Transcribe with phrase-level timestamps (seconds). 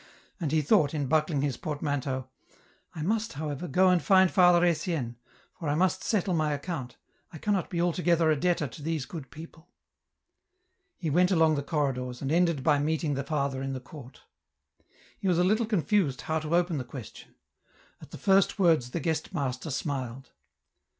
[0.39, 2.27] And he thought in buckling his portmanteau,
[2.95, 5.15] "I must however, go and find Father Etienne,
[5.59, 6.97] for I must settle my account;
[7.31, 9.69] I cannot be altogether a debtor to these good people."
[10.97, 14.21] He went along the corridors, and ended by meeting the father in the court.
[15.19, 17.35] He was a little confused how to open the question;
[18.01, 20.31] at the first words the guest master smiled.